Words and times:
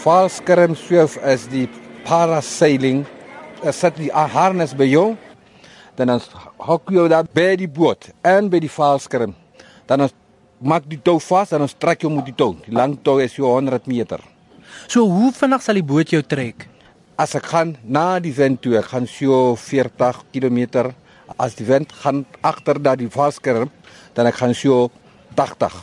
Valskerm 0.00 0.72
sweef 0.78 1.16
is 1.20 1.44
die 1.52 1.66
parasailing. 2.06 3.02
Er 3.60 3.74
sit 3.76 3.98
die 4.00 4.08
harness 4.08 4.72
by 4.76 4.86
jou. 4.88 5.16
Dan 5.98 6.14
as 6.16 6.30
hok 6.64 6.88
jy 6.92 7.04
daar 7.12 7.28
by 7.28 7.50
die 7.60 7.68
boot 7.68 8.08
en 8.24 8.48
by 8.52 8.60
die 8.64 8.72
valskerm. 8.72 9.34
Dan 9.88 10.06
as 10.06 10.16
maak 10.64 10.88
die 10.88 11.00
tou 11.02 11.18
vas 11.20 11.52
en 11.52 11.64
dan 11.64 11.76
trek 11.76 12.04
jy 12.04 12.12
met 12.14 12.30
die 12.30 12.36
tou. 12.36 12.54
Die 12.64 12.72
lang 12.72 12.96
tou 13.04 13.18
is 13.20 13.36
so 13.36 13.52
100 13.52 13.84
meter. 13.90 14.24
So 14.88 15.04
hoe 15.04 15.32
vinnig 15.36 15.64
sal 15.64 15.76
die 15.76 15.86
boot 15.86 16.12
jou 16.12 16.22
trek? 16.24 16.68
As 17.20 17.36
ek 17.36 17.52
gaan 17.52 17.76
na 17.84 18.18
die 18.20 18.32
wind 18.36 18.62
toe, 18.64 18.78
ek 18.80 18.92
gaan 18.94 19.08
so 19.08 19.56
40 19.60 20.24
km. 20.32 20.92
As 21.36 21.56
die 21.58 21.68
wind 21.68 21.92
gaan 22.04 22.24
agter 22.40 22.80
dat 22.80 23.00
die 23.00 23.12
valskerm, 23.12 23.68
dan 24.16 24.28
ek 24.28 24.40
gaan 24.40 24.56
so 24.56 24.86
80. 25.36 25.76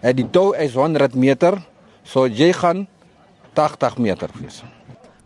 En 0.00 0.16
die 0.16 0.26
tou 0.30 0.52
is 0.56 0.76
100 0.76 1.14
meter, 1.14 1.58
so 2.02 2.26
jy 2.26 2.52
gaan 2.56 2.86
80 3.56 3.98
meter 3.98 4.30
wees. 4.40 4.62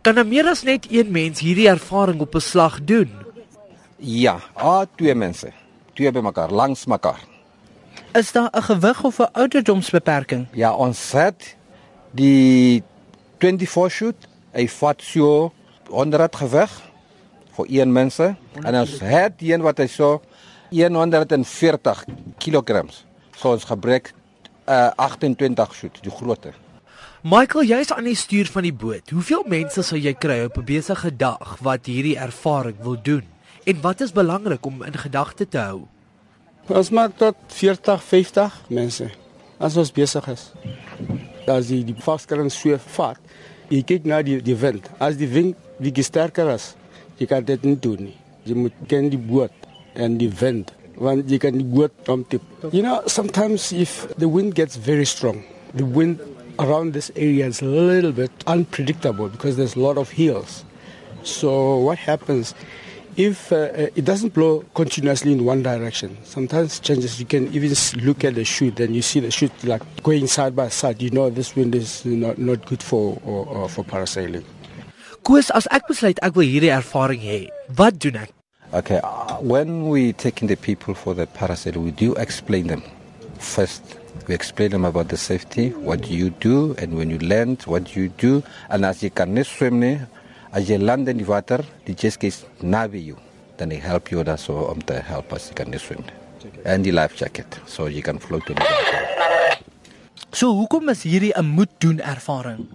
Kan 0.05 0.19
meer 0.27 0.47
as 0.51 0.63
net 0.63 0.87
een 0.91 1.11
mens 1.11 1.39
hierdie 1.41 1.69
ervaring 1.69 2.19
op 2.21 2.35
'n 2.35 2.39
slag 2.41 2.83
doen? 2.83 3.09
Ja, 3.97 4.39
ah 4.53 4.85
twee 4.95 5.15
mense. 5.15 5.51
Twee 5.93 6.11
by 6.11 6.19
mekaar, 6.19 6.51
langs 6.51 6.85
mekaar. 6.85 7.19
Is 8.13 8.31
daar 8.31 8.49
'n 8.51 8.61
gewig 8.61 9.03
of 9.03 9.19
'n 9.19 9.31
ouderdomsbeperking? 9.31 10.47
Ja, 10.51 10.75
ons 10.75 11.11
het 11.11 11.55
die 12.11 12.83
24 13.39 13.91
shoot, 13.91 14.27
hy 14.51 14.67
vat 14.67 15.01
so 15.01 15.51
100 15.89 16.35
gewig 16.35 16.71
vir 17.55 17.65
een 17.69 17.91
mense 17.91 18.35
en 18.63 18.75
ons 18.75 18.99
het 18.99 19.39
die 19.39 19.53
een 19.53 19.61
wat 19.61 19.77
hy 19.77 19.87
so 19.87 20.21
140 20.69 22.05
kg. 22.37 22.85
So 23.35 23.51
ons 23.51 23.65
gebruik 23.67 24.13
uh 24.65 24.91
28 24.95 25.73
shoot, 25.73 25.99
die 26.01 26.11
grootte. 26.11 26.53
Michael, 27.25 27.65
jy's 27.65 27.91
aan 27.93 28.05
die 28.05 28.17
stuur 28.17 28.49
van 28.53 28.65
die 28.67 28.73
boot. 28.73 29.09
Hoeveel 29.09 29.43
mense 29.49 29.81
sal 29.85 29.97
jy 29.97 30.13
kry 30.13 30.43
op 30.45 30.57
'n 30.57 30.65
besige 30.65 31.09
dag 31.15 31.57
wat 31.61 31.85
hierdie 31.85 32.17
ervaring 32.17 32.77
wil 32.81 32.97
doen? 33.01 33.23
En 33.65 33.81
wat 33.81 34.01
is 34.01 34.11
belangrik 34.11 34.65
om 34.65 34.83
in 34.83 34.93
gedagte 34.93 35.47
te 35.49 35.57
hou? 35.57 35.87
Ons 36.67 36.89
maak 36.89 37.17
tot 37.17 37.35
40, 37.47 38.03
50 38.03 38.53
mense 38.69 39.09
as 39.59 39.77
ons 39.77 39.91
besig 39.91 40.27
is. 40.27 40.51
As 41.47 41.67
die 41.67 41.83
die 41.85 41.95
vaskerring 41.97 42.51
so 42.51 42.77
vat, 42.97 43.19
jy 43.69 43.81
kyk 43.81 44.05
na 44.05 44.21
die 44.21 44.41
die 44.41 44.55
wind. 44.55 44.89
As 44.99 45.17
die 45.17 45.29
wind 45.29 45.55
bietjie 45.79 46.03
sterker 46.03 46.49
is, 46.53 46.75
jy 47.17 47.25
kan 47.25 47.45
dit 47.45 47.63
nie 47.63 47.77
doen 47.79 48.09
nie. 48.09 48.17
Jy 48.45 48.55
moet 48.55 48.73
ken 48.87 49.09
die 49.09 49.21
boot 49.21 49.53
en 49.93 50.17
die 50.17 50.29
wind 50.29 50.73
want 50.97 51.29
jy 51.29 51.39
kan 51.39 51.57
die 51.57 51.65
boot 51.67 51.91
omtip. 52.11 52.41
You 52.71 52.81
know, 52.81 53.01
sometimes 53.07 53.71
if 53.71 54.07
the 54.17 54.27
wind 54.27 54.55
gets 54.55 54.75
very 54.75 55.05
strong, 55.05 55.43
the 55.73 55.85
wind 55.85 56.19
around 56.59 56.93
this 56.93 57.11
area 57.15 57.45
is 57.47 57.61
a 57.61 57.65
little 57.65 58.11
bit 58.11 58.31
unpredictable 58.47 59.29
because 59.29 59.57
there's 59.57 59.75
a 59.75 59.79
lot 59.79 59.97
of 59.97 60.09
hills. 60.09 60.63
So 61.23 61.77
what 61.77 61.97
happens 61.97 62.53
if 63.17 63.51
uh, 63.51 63.89
it 63.95 64.05
doesn't 64.05 64.33
blow 64.33 64.63
continuously 64.75 65.31
in 65.31 65.43
one 65.43 65.63
direction? 65.63 66.17
Sometimes 66.23 66.79
changes. 66.79 67.19
You 67.19 67.25
can 67.25 67.51
even 67.53 67.73
look 68.05 68.23
at 68.23 68.35
the 68.35 68.45
chute 68.45 68.79
and 68.79 68.95
you 68.95 69.01
see 69.01 69.19
the 69.19 69.31
chute 69.31 69.51
like 69.63 69.81
going 70.03 70.27
side 70.27 70.55
by 70.55 70.69
side. 70.69 71.01
You 71.01 71.09
know 71.09 71.29
this 71.29 71.55
wind 71.55 71.75
is 71.75 72.05
not 72.05 72.37
not 72.37 72.65
good 72.65 72.83
for 72.83 73.19
or, 73.25 73.45
or 73.47 73.69
for 73.69 73.83
parasailing. 73.83 74.45
Koos, 75.25 75.49
as 75.49 75.65
ek 75.73 75.87
besluit 75.89 76.19
ek 76.21 76.35
wil 76.37 76.45
hierdie 76.45 76.69
ervaring 76.69 77.23
hê, 77.25 77.39
wat 77.73 77.97
doen 77.97 78.21
ek? 78.21 78.34
Okay, 78.73 78.99
uh, 79.03 79.37
when 79.39 79.87
we 79.89 80.13
taking 80.13 80.47
the 80.47 80.57
people 80.57 80.93
for 80.93 81.13
the 81.13 81.27
parasailing, 81.27 81.83
we 81.83 81.91
do 81.91 82.13
explain 82.15 82.67
them 82.67 82.83
first 83.39 83.97
We 84.27 84.33
explain 84.33 84.71
them 84.71 84.85
about 84.85 85.09
the 85.09 85.17
safety, 85.17 85.69
what 85.69 86.09
you 86.09 86.31
do, 86.31 86.73
and 86.79 86.97
when 86.97 87.11
you 87.11 87.19
land, 87.19 87.61
what 87.69 87.95
you 87.95 88.09
do. 88.09 88.41
And 88.69 88.83
as 88.83 89.03
you 89.03 89.11
can 89.11 89.43
swim, 89.43 89.83
as 90.51 90.67
you 90.67 90.79
land 90.79 91.07
in 91.09 91.17
the 91.17 91.25
water, 91.25 91.63
the 91.85 91.93
jet 91.93 92.13
ski 92.13 92.27
is 92.27 92.43
navi 92.59 93.05
you. 93.05 93.17
Then 93.57 93.69
they 93.69 93.75
help 93.75 94.09
you 94.09 94.23
also 94.23 94.71
um, 94.71 94.81
to 94.83 94.99
help 94.99 95.31
us 95.31 95.49
you 95.49 95.55
can 95.55 95.77
swim. 95.77 96.03
And 96.65 96.83
the 96.83 96.91
life 96.91 97.15
jacket, 97.15 97.59
so 97.67 97.85
you 97.85 98.01
can 98.01 98.17
float 98.17 98.49
in 98.49 98.55
the 98.55 98.65
water. 98.65 99.57
So 100.33 100.53
hoekom 100.55 100.89
is 100.89 101.03
hierdie 101.03 101.33
'n 101.37 101.45
moet 101.45 101.69
doen 101.79 102.01
ervaring? 102.01 102.65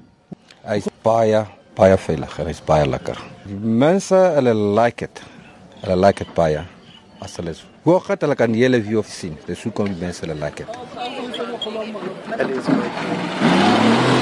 Hy's 0.63 0.87
baie 1.03 1.47
baie 1.75 1.97
veilig 1.97 2.39
en 2.39 2.47
hy's 2.47 2.63
baie 2.63 2.87
lekker. 2.87 3.19
Die 3.47 3.59
mense 3.59 4.15
hulle 4.37 4.55
like 4.55 5.05
it. 5.05 5.23
Hulle 5.83 5.97
like 5.97 6.21
it 6.25 6.35
baie. 6.37 6.65
As 7.21 7.37
hulle 7.41 7.55
hoog 7.85 8.09
het, 8.13 8.23
hulle 8.27 8.37
kan 8.37 8.53
die 8.53 8.63
hele 8.65 8.83
view 8.85 9.03
sien. 9.09 9.37
Dis 9.47 9.65
hoekom 9.65 9.89
die 9.89 10.01
mense 10.01 10.27
hulle 10.27 10.37
like 10.41 10.65
it. 10.65 10.69
That 12.37 12.51
is 12.51 12.67
great. 12.67 14.20